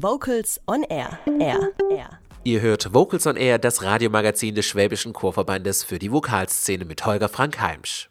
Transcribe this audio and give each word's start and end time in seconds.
Vocals 0.00 0.60
on 0.68 0.84
Air. 0.84 1.18
Air. 1.40 1.72
Air. 1.90 2.20
Ihr 2.44 2.60
hört 2.60 2.94
Vocals 2.94 3.26
on 3.26 3.36
Air, 3.36 3.58
das 3.58 3.82
Radiomagazin 3.82 4.54
des 4.54 4.64
Schwäbischen 4.64 5.12
Chorverbandes 5.12 5.82
für 5.82 5.98
die 5.98 6.12
Vokalszene 6.12 6.84
mit 6.84 7.04
Holger 7.04 7.28
Frank 7.28 7.60
Heimsch. 7.60 8.08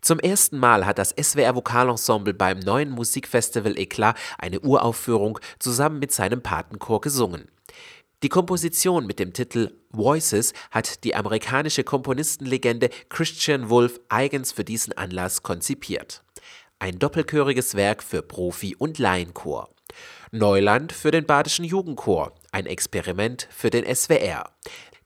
Zum 0.00 0.20
ersten 0.20 0.56
Mal 0.56 0.86
hat 0.86 0.96
das 0.96 1.14
SWR 1.20 1.54
Vokalensemble 1.54 2.32
beim 2.32 2.60
neuen 2.60 2.88
Musikfestival 2.88 3.78
Eklat 3.78 4.16
eine 4.38 4.60
Uraufführung 4.60 5.38
zusammen 5.58 5.98
mit 5.98 6.12
seinem 6.12 6.40
Patenchor 6.40 7.02
gesungen. 7.02 7.50
Die 8.22 8.30
Komposition 8.30 9.06
mit 9.06 9.18
dem 9.18 9.34
Titel 9.34 9.74
Voices 9.90 10.54
hat 10.70 11.04
die 11.04 11.14
amerikanische 11.14 11.84
Komponistenlegende 11.84 12.88
Christian 13.10 13.68
Wolff 13.68 14.00
eigens 14.08 14.52
für 14.52 14.64
diesen 14.64 14.96
Anlass 14.96 15.42
konzipiert. 15.42 16.22
Ein 16.78 16.98
doppelchöriges 16.98 17.74
Werk 17.74 18.02
für 18.02 18.22
Profi- 18.22 18.76
und 18.76 18.98
Laienchor. 18.98 19.68
Neuland 20.30 20.92
für 20.92 21.10
den 21.10 21.24
Badischen 21.24 21.64
Jugendchor, 21.64 22.34
ein 22.52 22.66
Experiment 22.66 23.48
für 23.50 23.70
den 23.70 23.86
SWR. 23.86 24.44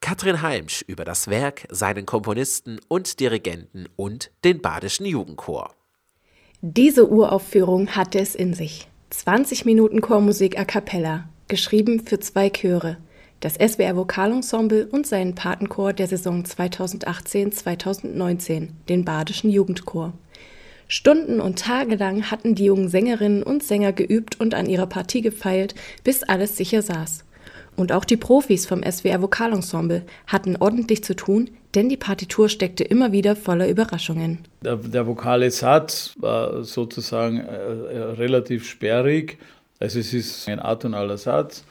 Katrin 0.00 0.42
Heimsch 0.42 0.82
über 0.88 1.04
das 1.04 1.28
Werk, 1.28 1.68
seinen 1.70 2.06
Komponisten 2.06 2.80
und 2.88 3.20
Dirigenten 3.20 3.86
und 3.94 4.32
den 4.44 4.60
Badischen 4.60 5.06
Jugendchor. 5.06 5.76
Diese 6.60 7.08
Uraufführung 7.08 7.94
hatte 7.94 8.18
es 8.18 8.34
in 8.34 8.52
sich. 8.52 8.88
20 9.10 9.64
Minuten 9.64 10.00
Chormusik 10.00 10.58
a 10.58 10.64
cappella, 10.64 11.28
geschrieben 11.46 12.04
für 12.04 12.18
zwei 12.18 12.50
Chöre, 12.50 12.96
das 13.38 13.54
SWR 13.54 13.94
Vokalensemble 13.94 14.88
und 14.88 15.06
seinen 15.06 15.36
Patenchor 15.36 15.92
der 15.92 16.08
Saison 16.08 16.42
2018-2019, 16.42 18.70
den 18.88 19.04
Badischen 19.04 19.50
Jugendchor. 19.50 20.14
Stunden 20.92 21.40
und 21.40 21.58
Tage 21.58 21.96
lang 21.96 22.30
hatten 22.30 22.54
die 22.54 22.66
jungen 22.66 22.90
Sängerinnen 22.90 23.42
und 23.42 23.62
Sänger 23.62 23.94
geübt 23.94 24.38
und 24.38 24.52
an 24.54 24.66
ihrer 24.66 24.84
Partie 24.84 25.22
gefeilt, 25.22 25.74
bis 26.04 26.22
alles 26.22 26.58
sicher 26.58 26.82
saß. 26.82 27.24
Und 27.76 27.92
auch 27.92 28.04
die 28.04 28.18
Profis 28.18 28.66
vom 28.66 28.82
SWR 28.82 29.22
Vokalensemble 29.22 30.02
hatten 30.26 30.54
ordentlich 30.56 31.02
zu 31.02 31.16
tun, 31.16 31.48
denn 31.74 31.88
die 31.88 31.96
Partitur 31.96 32.50
steckte 32.50 32.84
immer 32.84 33.10
wieder 33.10 33.36
voller 33.36 33.70
Überraschungen. 33.70 34.40
Der, 34.60 34.76
der 34.76 35.06
vokale 35.06 35.50
Satz 35.50 36.12
war 36.18 36.62
sozusagen 36.62 37.38
äh, 37.38 37.54
äh 37.54 37.98
relativ 38.12 38.68
sperrig. 38.68 39.38
Also 39.80 39.98
es 39.98 40.12
ist 40.12 40.46
ein 40.46 40.60
atonaler 40.60 41.16
Satz. 41.16 41.64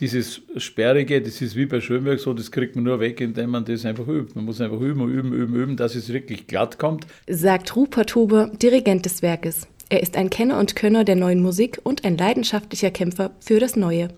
Dieses 0.00 0.40
Sperrige, 0.56 1.20
das 1.20 1.42
ist 1.42 1.56
wie 1.56 1.66
bei 1.66 1.82
Schönberg 1.82 2.20
so, 2.20 2.32
das 2.32 2.50
kriegt 2.50 2.74
man 2.74 2.84
nur 2.84 3.00
weg, 3.00 3.20
indem 3.20 3.50
man 3.50 3.66
das 3.66 3.84
einfach 3.84 4.08
übt. 4.08 4.32
Man 4.34 4.46
muss 4.46 4.60
einfach 4.60 4.80
üben, 4.80 5.06
üben, 5.10 5.32
üben, 5.34 5.54
üben, 5.54 5.76
dass 5.76 5.94
es 5.94 6.10
wirklich 6.10 6.46
glatt 6.46 6.78
kommt. 6.78 7.06
Sagt 7.28 7.76
Rupert 7.76 8.14
Huber, 8.14 8.50
Dirigent 8.62 9.04
des 9.04 9.20
Werkes. 9.20 9.68
Er 9.90 10.02
ist 10.02 10.16
ein 10.16 10.30
Kenner 10.30 10.58
und 10.58 10.74
Könner 10.74 11.04
der 11.04 11.16
neuen 11.16 11.42
Musik 11.42 11.80
und 11.82 12.04
ein 12.04 12.16
leidenschaftlicher 12.16 12.90
Kämpfer 12.90 13.32
für 13.40 13.60
das 13.60 13.76
Neue. 13.76 14.08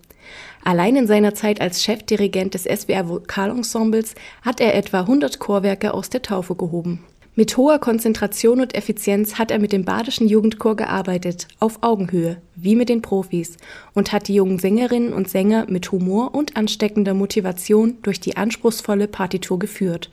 Allein 0.62 0.94
in 0.94 1.08
seiner 1.08 1.34
Zeit 1.34 1.60
als 1.60 1.83
Chefdirigent 1.83 2.55
des 2.55 2.64
SWR 2.64 3.08
Vokalensembles 3.08 4.14
hat 4.42 4.60
er 4.60 4.77
etwa 4.77 5.00
100 5.00 5.41
Chorwerke 5.41 5.94
aus 5.94 6.10
der 6.10 6.22
Taufe 6.22 6.55
gehoben. 6.55 7.00
Mit 7.34 7.56
hoher 7.56 7.78
Konzentration 7.78 8.61
und 8.61 8.75
Effizienz 8.75 9.36
hat 9.38 9.50
er 9.50 9.58
mit 9.58 9.72
dem 9.72 9.86
Badischen 9.86 10.28
Jugendchor 10.28 10.77
gearbeitet, 10.77 11.48
auf 11.61 11.78
Augenhöhe, 11.80 12.36
wie 12.56 12.77
mit 12.77 12.91
den 12.91 13.00
Profis, 13.00 13.56
und 13.94 14.12
hat 14.12 14.28
die 14.28 14.34
jungen 14.34 14.58
Sängerinnen 14.58 15.14
und 15.14 15.30
Sänger 15.30 15.64
mit 15.66 15.91
Humor 15.92 16.34
und 16.34 16.58
ansteckender 16.58 17.14
Motivation 17.14 17.94
durch 18.03 18.20
die 18.20 18.36
anspruchsvolle 18.36 19.08
Partitur 19.08 19.58
geführt. 19.58 20.10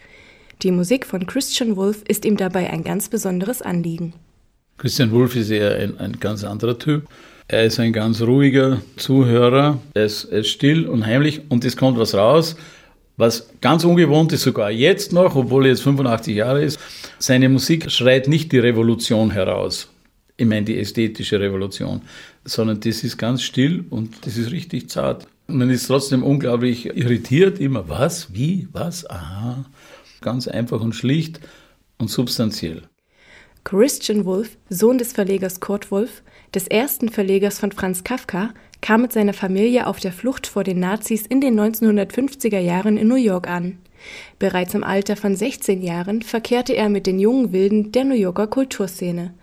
Die 0.61 0.71
Musik 0.71 1.05
von 1.05 1.27
Christian 1.27 1.75
Wolff 1.75 2.03
ist 2.07 2.23
ihm 2.23 2.37
dabei 2.37 2.69
ein 2.69 2.85
ganz 2.85 3.09
besonderes 3.09 3.61
Anliegen. 3.61 4.13
Christian 4.77 5.11
Wolff 5.11 5.35
ist 5.35 5.49
eher 5.49 5.75
ein, 5.75 5.97
ein 5.99 6.21
ganz 6.21 6.45
anderer 6.45 6.79
Typ. 6.79 7.05
Er 7.49 7.65
ist 7.65 7.81
ein 7.81 7.91
ganz 7.91 8.21
ruhiger 8.21 8.81
Zuhörer, 8.95 9.79
er 9.93 10.05
ist, 10.05 10.23
er 10.23 10.39
ist 10.39 10.49
still 10.49 10.87
und 10.87 11.05
heimlich 11.05 11.41
und 11.49 11.65
es 11.65 11.75
kommt 11.75 11.99
was 11.99 12.15
raus 12.15 12.55
was 13.19 13.49
ganz 13.59 13.83
ungewohnt 13.83 14.31
ist, 14.31 14.43
sogar 14.43 14.71
jetzt 14.71 15.11
noch, 15.11 15.35
obwohl 15.35 15.65
er 15.65 15.71
jetzt 15.71 15.83
85 15.83 16.35
Jahre 16.35 16.63
ist, 16.63 16.79
seine 17.19 17.49
Musik 17.49 17.91
schreit 17.91 18.27
nicht 18.27 18.51
die 18.51 18.59
Revolution 18.59 19.31
heraus. 19.31 19.89
Ich 20.37 20.45
meine 20.45 20.65
die 20.65 20.79
ästhetische 20.79 21.39
Revolution, 21.39 22.01
sondern 22.45 22.79
das 22.79 23.03
ist 23.03 23.17
ganz 23.17 23.43
still 23.43 23.83
und 23.89 24.25
das 24.25 24.37
ist 24.37 24.51
richtig 24.51 24.89
zart. 24.89 25.27
Man 25.47 25.69
ist 25.69 25.87
trotzdem 25.87 26.23
unglaublich 26.23 26.85
irritiert, 26.85 27.59
immer 27.59 27.89
was, 27.89 28.33
wie, 28.33 28.67
was, 28.71 29.09
aha. 29.09 29.65
Ganz 30.21 30.47
einfach 30.47 30.79
und 30.81 30.93
schlicht 30.93 31.39
und 31.97 32.09
substanziell. 32.09 32.83
Christian 33.65 34.25
Wolff, 34.25 34.57
Sohn 34.69 34.97
des 34.97 35.11
Verlegers 35.11 35.59
Kurt 35.59 35.91
Wolff, 35.91 36.23
des 36.55 36.67
ersten 36.67 37.09
Verlegers 37.09 37.59
von 37.59 37.71
Franz 37.71 38.03
Kafka, 38.03 38.53
kam 38.81 39.01
mit 39.01 39.11
seiner 39.11 39.33
Familie 39.33 39.87
auf 39.87 39.99
der 39.99 40.13
Flucht 40.13 40.47
vor 40.47 40.63
den 40.63 40.79
Nazis 40.79 41.25
in 41.25 41.41
den 41.41 41.59
1950er 41.59 42.59
Jahren 42.59 42.97
in 42.97 43.07
New 43.07 43.15
York 43.15 43.47
an. 43.47 43.77
Bereits 44.37 44.73
im 44.73 44.83
Alter 44.83 45.15
von 45.15 45.35
16 45.35 45.81
Jahren 45.81 46.21
verkehrte 46.21 46.75
er 46.75 46.89
mit 46.89 47.07
den 47.07 47.19
jungen 47.19 47.51
Wilden 47.51 47.91
der 47.91 48.05
New 48.05 48.15
Yorker 48.15 48.47
Kulturszene. 48.47 49.33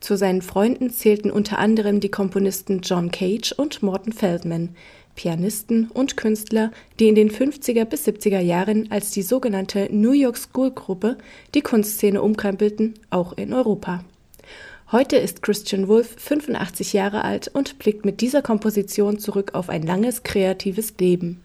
Zu 0.00 0.16
seinen 0.16 0.40
Freunden 0.40 0.90
zählten 0.90 1.30
unter 1.30 1.58
anderem 1.58 2.00
die 2.00 2.10
Komponisten 2.10 2.80
John 2.80 3.10
Cage 3.10 3.52
und 3.52 3.82
Morton 3.82 4.14
Feldman, 4.14 4.70
Pianisten 5.14 5.90
und 5.92 6.16
Künstler, 6.16 6.70
die 6.98 7.08
in 7.08 7.14
den 7.14 7.30
50er 7.30 7.84
bis 7.84 8.06
70er 8.06 8.40
Jahren 8.40 8.90
als 8.90 9.10
die 9.10 9.22
sogenannte 9.22 9.88
New 9.90 10.12
York 10.12 10.38
School 10.38 10.70
Gruppe 10.70 11.18
die 11.54 11.60
Kunstszene 11.60 12.22
umkrempelten, 12.22 12.94
auch 13.10 13.34
in 13.34 13.52
Europa. 13.52 14.04
Heute 14.90 15.16
ist 15.16 15.42
Christian 15.42 15.86
Wolff 15.86 16.16
85 16.18 16.94
Jahre 16.94 17.22
alt 17.22 17.48
und 17.48 17.78
blickt 17.78 18.04
mit 18.04 18.20
dieser 18.22 18.42
Komposition 18.42 19.18
zurück 19.18 19.50
auf 19.54 19.68
ein 19.68 19.82
langes 19.82 20.22
kreatives 20.22 20.94
Leben. 20.98 21.44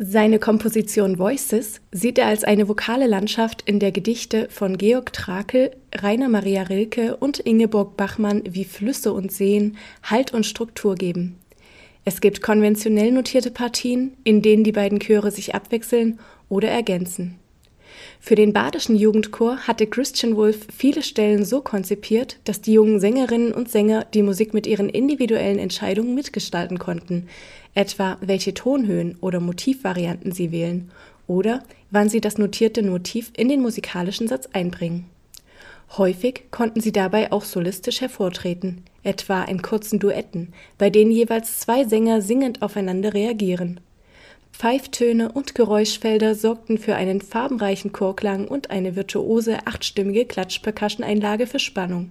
Seine 0.00 0.38
Komposition 0.38 1.18
Voices 1.18 1.80
sieht 1.90 2.18
er 2.18 2.26
als 2.26 2.44
eine 2.44 2.68
vokale 2.68 3.08
Landschaft, 3.08 3.62
in 3.66 3.80
der 3.80 3.90
Gedichte 3.90 4.46
von 4.48 4.78
Georg 4.78 5.12
Trakel, 5.12 5.72
Rainer 5.92 6.28
Maria 6.28 6.62
Rilke 6.62 7.16
und 7.16 7.40
Ingeborg 7.40 7.96
Bachmann 7.96 8.44
wie 8.48 8.64
Flüsse 8.64 9.12
und 9.12 9.32
Seen 9.32 9.76
Halt 10.04 10.32
und 10.32 10.46
Struktur 10.46 10.94
geben. 10.94 11.34
Es 12.04 12.20
gibt 12.20 12.42
konventionell 12.42 13.10
notierte 13.10 13.50
Partien, 13.50 14.12
in 14.22 14.40
denen 14.40 14.62
die 14.62 14.70
beiden 14.70 15.00
Chöre 15.00 15.32
sich 15.32 15.56
abwechseln 15.56 16.20
oder 16.48 16.68
ergänzen. 16.68 17.34
Für 18.20 18.34
den 18.34 18.52
Badischen 18.52 18.96
Jugendchor 18.96 19.58
hatte 19.66 19.86
Christian 19.86 20.36
Wolff 20.36 20.66
viele 20.76 21.02
Stellen 21.02 21.44
so 21.44 21.60
konzipiert, 21.60 22.38
dass 22.44 22.60
die 22.60 22.72
jungen 22.72 23.00
Sängerinnen 23.00 23.52
und 23.52 23.70
Sänger 23.70 24.04
die 24.12 24.22
Musik 24.22 24.52
mit 24.52 24.66
ihren 24.66 24.88
individuellen 24.88 25.58
Entscheidungen 25.58 26.14
mitgestalten 26.14 26.78
konnten, 26.78 27.28
etwa 27.74 28.18
welche 28.20 28.54
Tonhöhen 28.54 29.16
oder 29.20 29.40
Motivvarianten 29.40 30.32
sie 30.32 30.52
wählen 30.52 30.90
oder 31.26 31.62
wann 31.90 32.08
sie 32.08 32.20
das 32.20 32.38
notierte 32.38 32.82
Motiv 32.82 33.30
in 33.36 33.48
den 33.48 33.60
musikalischen 33.60 34.28
Satz 34.28 34.48
einbringen. 34.52 35.06
Häufig 35.96 36.44
konnten 36.50 36.80
sie 36.80 36.92
dabei 36.92 37.32
auch 37.32 37.44
solistisch 37.44 38.00
hervortreten, 38.00 38.82
etwa 39.04 39.44
in 39.44 39.62
kurzen 39.62 39.98
Duetten, 39.98 40.52
bei 40.76 40.90
denen 40.90 41.10
jeweils 41.10 41.60
zwei 41.60 41.84
Sänger 41.84 42.20
singend 42.20 42.60
aufeinander 42.60 43.14
reagieren. 43.14 43.80
Pfeiftöne 44.58 45.30
und 45.30 45.54
Geräuschfelder 45.54 46.34
sorgten 46.34 46.78
für 46.78 46.96
einen 46.96 47.20
farbenreichen 47.20 47.92
Chorklang 47.92 48.48
und 48.48 48.70
eine 48.70 48.96
virtuose 48.96 49.64
achtstimmige 49.68 50.24
Klatschpercussion-Einlage 50.24 51.46
für 51.46 51.60
Spannung. 51.60 52.10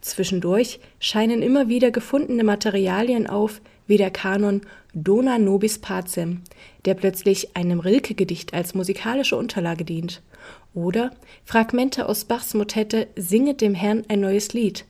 Zwischendurch 0.00 0.78
scheinen 1.00 1.42
immer 1.42 1.68
wieder 1.68 1.90
gefundene 1.90 2.44
Materialien 2.44 3.26
auf, 3.26 3.60
wie 3.88 3.96
der 3.96 4.12
Kanon 4.12 4.60
Dona 4.92 5.38
nobis 5.38 5.80
pacem, 5.80 6.42
der 6.84 6.94
plötzlich 6.94 7.56
einem 7.56 7.80
Rilke-Gedicht 7.80 8.54
als 8.54 8.74
musikalische 8.74 9.36
Unterlage 9.36 9.84
dient, 9.84 10.22
oder 10.74 11.10
Fragmente 11.44 12.08
aus 12.08 12.24
Bachs 12.24 12.54
Motette 12.54 13.08
Singet 13.16 13.60
dem 13.60 13.74
Herrn 13.74 14.04
ein 14.06 14.20
neues 14.20 14.52
Lied 14.52 14.84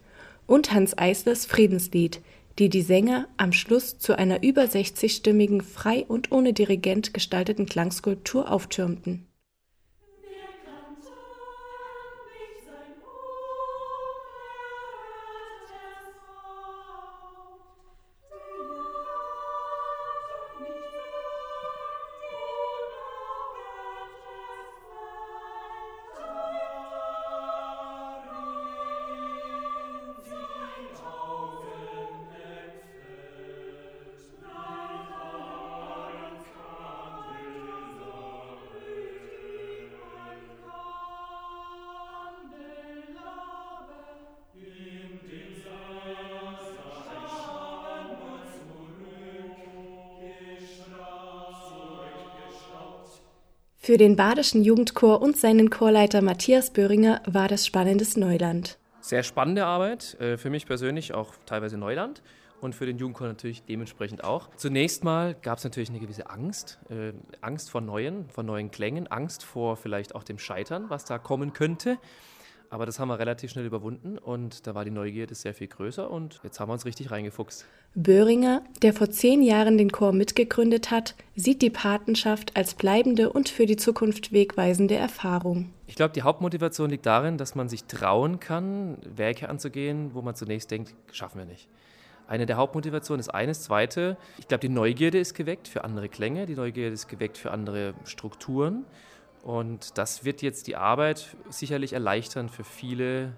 und 0.47 0.75
Hans 0.75 0.99
Eislers 0.99 1.47
Friedenslied, 1.47 2.21
die 2.59 2.69
die 2.69 2.83
Sänger 2.83 3.29
am 3.37 3.53
Schluss 3.53 3.99
zu 3.99 4.17
einer 4.17 4.43
über 4.43 4.63
60-stimmigen, 4.63 5.63
frei 5.63 6.05
und 6.07 6.33
ohne 6.33 6.53
Dirigent 6.53 7.13
gestalteten 7.13 7.67
Klangskulptur 7.67 8.51
auftürmten 8.51 9.27
Für 53.85 53.99
den 53.99 54.17
Badischen 54.17 54.65
Jugendchor 54.65 55.21
und 55.21 55.37
seinen 55.37 55.69
Chorleiter 55.69 56.23
Matthias 56.23 56.71
Böhringer 56.71 57.21
war 57.27 57.49
das 57.49 57.67
spannendes 57.67 58.17
Neuland. 58.17 58.79
Sehr 59.03 59.23
spannende 59.23 59.67
Arbeit, 59.67 60.19
äh, 60.21 60.39
für 60.39 60.49
mich 60.49 60.65
persönlich 60.65 61.13
auch 61.13 61.35
teilweise 61.45 61.77
Neuland 61.77 62.23
und 62.63 62.75
für 62.75 62.87
den 62.87 62.97
Jugendchor 62.97 63.27
natürlich 63.27 63.63
dementsprechend 63.65 64.25
auch. 64.25 64.49
Zunächst 64.57 65.05
mal 65.05 65.35
gab 65.35 65.59
es 65.59 65.65
natürlich 65.65 65.91
eine 65.91 65.99
gewisse 65.99 66.31
Angst, 66.31 66.79
äh, 66.89 67.13
Angst 67.43 67.71
vor 67.71 67.83
neuen, 67.83 68.27
vor 68.31 68.43
neuen 68.43 68.71
Klängen, 68.71 69.07
Angst 69.09 69.45
vor 69.45 69.77
vielleicht 69.77 70.15
auch 70.15 70.25
dem 70.25 70.39
Scheitern, 70.39 70.89
was 70.89 71.05
da 71.05 71.19
kommen 71.19 71.53
könnte. 71.53 71.99
Aber 72.75 72.87
das 72.87 72.99
haben 72.99 73.07
wir 73.07 73.21
relativ 73.21 73.53
schnell 73.53 73.67
überwunden 73.67 74.19
und 74.19 74.67
da 74.67 74.75
war 74.75 74.85
die 74.85 74.91
Neugierde 74.91 75.37
sehr 75.37 75.55
viel 75.55 75.69
größer 75.69 76.11
und 76.11 76.41
jetzt 76.43 76.59
haben 76.59 76.71
wir 76.71 76.73
uns 76.73 76.85
richtig 76.85 77.13
reingefuchst. 77.13 77.67
Böhringer, 77.95 78.63
der 78.83 78.93
vor 78.93 79.09
zehn 79.11 79.43
Jahren 79.43 79.79
den 79.79 79.93
Chor 79.93 80.13
mitgegründet 80.13 80.91
hat, 80.91 81.15
sieht 81.37 81.63
die 81.63 81.71
Patenschaft 81.71 82.57
als 82.57 82.75
bleibende 82.75 83.33
und 83.33 83.49
für 83.49 83.67
die 83.67 83.77
Zukunft 83.77 84.33
wegweisende 84.33 84.97
Erfahrung. 84.97 85.71
Ich 85.87 85.95
glaube, 85.95 86.15
die 86.15 86.23
Hauptmotivation 86.23 86.91
liegt 86.91 87.07
darin, 87.07 87.39
dass 87.39 87.55
man 87.55 87.69
sich 87.69 87.85
trauen 87.85 88.41
kann, 88.41 88.99
Werke 89.05 89.49
anzugehen, 89.49 90.11
wo 90.13 90.23
man 90.23 90.35
zunächst 90.35 90.73
denkt, 90.73 90.97
schaffen 91.13 91.39
wir 91.39 91.47
nicht. 91.47 91.69
Eine 92.27 92.45
der 92.45 92.57
Hauptmotivationen 92.57 93.21
ist 93.21 93.29
eines. 93.29 93.63
Zweite, 93.63 94.17
ich 94.39 94.49
glaube, 94.49 94.63
die 94.63 94.69
Neugierde 94.69 95.21
ist 95.21 95.35
geweckt 95.35 95.69
für 95.69 95.85
andere 95.85 96.09
Klänge, 96.09 96.47
die 96.47 96.57
Neugierde 96.57 96.95
ist 96.95 97.07
geweckt 97.07 97.39
für 97.39 97.53
andere 97.53 97.95
Strukturen. 98.03 98.85
Und 99.45 99.99
das 99.99 100.25
wird 100.25 100.41
jetzt 100.41 100.69
die 100.69 100.77
Arbeit 100.77 101.37
sicherlich 101.51 101.93
erleichtern 101.93 102.49
für 102.49 102.65
viele, 102.65 103.35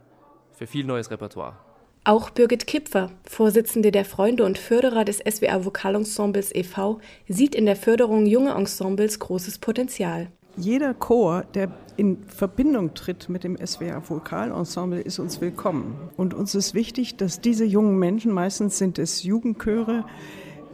für 0.52 0.68
viel 0.68 0.84
neues 0.84 1.10
Repertoire. 1.10 1.56
Auch 2.04 2.30
Birgit 2.30 2.68
Kipfer, 2.68 3.10
Vorsitzende 3.24 3.90
der 3.90 4.04
Freunde 4.04 4.44
und 4.44 4.56
Förderer 4.56 5.04
des 5.04 5.18
SWR 5.18 5.64
Vokalensembles 5.64 6.54
e.V., 6.54 7.00
sieht 7.26 7.56
in 7.56 7.66
der 7.66 7.74
Förderung 7.74 8.24
junger 8.24 8.54
Ensembles 8.54 9.18
großes 9.18 9.58
Potenzial. 9.58 10.28
Jeder 10.56 10.94
Chor, 10.94 11.42
der 11.54 11.72
in 11.96 12.22
Verbindung 12.28 12.94
tritt 12.94 13.28
mit 13.28 13.42
dem 13.42 13.58
SWR 13.58 14.08
Vokalensemble, 14.08 15.00
ist 15.00 15.18
uns 15.18 15.40
willkommen. 15.40 15.96
Und 16.16 16.34
uns 16.34 16.54
ist 16.54 16.74
wichtig, 16.74 17.16
dass 17.16 17.40
diese 17.40 17.64
jungen 17.64 17.98
Menschen, 17.98 18.30
meistens 18.30 18.78
sind 18.78 19.00
es 19.00 19.24
Jugendchöre, 19.24 20.04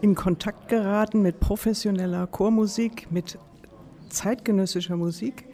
in 0.02 0.14
Kontakt 0.14 0.68
geraten 0.68 1.22
mit 1.22 1.40
professioneller 1.40 2.26
Chormusik, 2.26 3.10
mit 3.10 3.38
zeitgenössischer 4.12 4.96
Musik, 4.96 5.44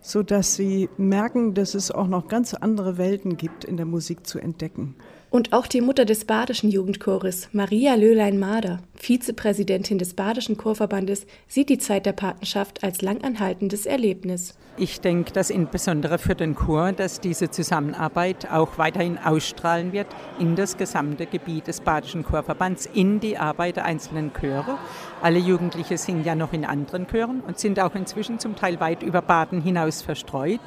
so 0.00 0.22
dass 0.22 0.54
sie 0.54 0.88
merken, 0.96 1.54
dass 1.54 1.74
es 1.74 1.90
auch 1.90 2.08
noch 2.08 2.28
ganz 2.28 2.54
andere 2.54 2.98
Welten 2.98 3.36
gibt 3.36 3.64
in 3.64 3.76
der 3.76 3.86
Musik 3.86 4.26
zu 4.26 4.38
entdecken. 4.38 4.94
Und 5.30 5.52
auch 5.52 5.66
die 5.66 5.82
Mutter 5.82 6.06
des 6.06 6.24
Badischen 6.24 6.70
Jugendchores, 6.70 7.50
Maria 7.52 7.94
Löhlein-Mader, 7.96 8.78
Vizepräsidentin 8.94 9.98
des 9.98 10.14
Badischen 10.14 10.56
Chorverbandes, 10.56 11.26
sieht 11.46 11.68
die 11.68 11.76
Zeit 11.76 12.06
der 12.06 12.14
Patenschaft 12.14 12.82
als 12.82 13.02
langanhaltendes 13.02 13.84
Erlebnis. 13.84 14.54
Ich 14.80 15.00
denke, 15.00 15.32
dass 15.32 15.50
insbesondere 15.50 16.18
für 16.18 16.36
den 16.36 16.54
Chor, 16.54 16.92
dass 16.92 17.20
diese 17.20 17.50
Zusammenarbeit 17.50 18.50
auch 18.50 18.78
weiterhin 18.78 19.18
ausstrahlen 19.18 19.92
wird 19.92 20.06
in 20.38 20.54
das 20.54 20.76
gesamte 20.76 21.26
Gebiet 21.26 21.66
des 21.66 21.80
Badischen 21.80 22.24
Chorverbands, 22.24 22.86
in 22.86 23.18
die 23.18 23.36
Arbeit 23.36 23.76
der 23.76 23.84
einzelnen 23.86 24.32
Chöre. 24.32 24.78
Alle 25.20 25.40
Jugendliche 25.40 25.98
singen 25.98 26.24
ja 26.24 26.36
noch 26.36 26.52
in 26.52 26.64
anderen 26.64 27.08
Chören 27.08 27.40
und 27.40 27.58
sind 27.58 27.80
auch 27.80 27.96
inzwischen 27.96 28.38
zum 28.38 28.54
Teil 28.54 28.78
weit 28.78 29.02
über 29.02 29.20
Baden 29.20 29.60
hinaus 29.60 30.00
verstreut. 30.00 30.60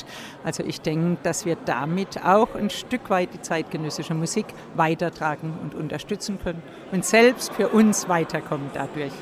Also 0.43 0.61
ich 0.63 0.81
denke, 0.81 1.17
dass 1.23 1.45
wir 1.45 1.55
damit 1.65 2.21
auch 2.23 2.53
ein 2.55 2.69
Stück 2.69 3.09
weit 3.09 3.33
die 3.33 3.41
zeitgenössische 3.41 4.13
Musik 4.13 4.50
weitertragen 4.75 5.53
und 5.61 5.75
unterstützen 5.75 6.39
können 6.39 6.61
und 6.91 7.05
selbst 7.05 7.53
für 7.53 7.69
uns 7.69 8.09
weiterkommen 8.09 8.69
dadurch. 8.73 9.13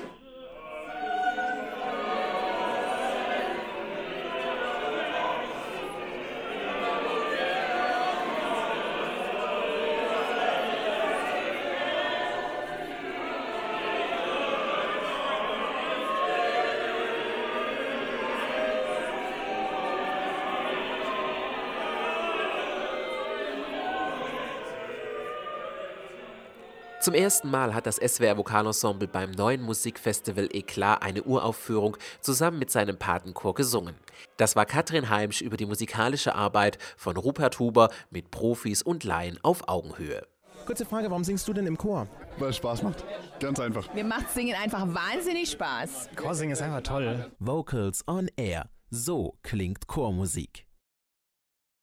Zum 27.01 27.13
ersten 27.13 27.49
Mal 27.49 27.73
hat 27.73 27.85
das 27.85 27.95
SWR 27.95 28.35
Vokalensemble 28.37 29.07
beim 29.07 29.31
neuen 29.31 29.61
Musikfestival 29.61 30.49
Eklat 30.51 31.01
eine 31.01 31.23
Uraufführung 31.23 31.95
zusammen 32.19 32.59
mit 32.59 32.71
seinem 32.71 32.97
Patenchor 32.97 33.53
gesungen. 33.53 33.95
Das 34.35 34.57
war 34.57 34.65
Katrin 34.65 35.09
Heimsch 35.09 35.41
über 35.41 35.55
die 35.55 35.65
musikalische 35.65 36.35
Arbeit 36.35 36.77
von 36.97 37.15
Rupert 37.15 37.57
Huber 37.57 37.89
mit 38.11 38.31
Profis 38.31 38.81
und 38.81 39.05
Laien 39.05 39.39
auf 39.43 39.69
Augenhöhe. 39.69 40.27
Kurze 40.65 40.85
Frage, 40.85 41.09
warum 41.09 41.23
singst 41.23 41.47
du 41.47 41.53
denn 41.53 41.67
im 41.67 41.77
Chor? 41.77 42.05
Weil 42.37 42.49
es 42.49 42.57
Spaß 42.57 42.83
macht. 42.83 43.05
Ganz 43.39 43.61
einfach. 43.61 43.93
Mir 43.93 44.03
macht 44.03 44.29
Singen 44.31 44.57
einfach 44.61 44.85
wahnsinnig 44.85 45.51
Spaß. 45.51 46.09
Chorsingen 46.17 46.51
ist 46.51 46.61
einfach 46.61 46.81
toll. 46.81 47.31
Vocals 47.39 48.05
on 48.07 48.29
Air. 48.35 48.69
So 48.89 49.37
klingt 49.41 49.87
Chormusik. 49.87 50.68